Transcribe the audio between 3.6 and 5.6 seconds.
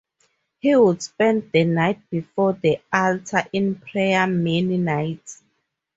prayer many nights.